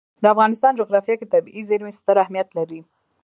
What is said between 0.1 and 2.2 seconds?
د افغانستان جغرافیه کې طبیعي زیرمې ستر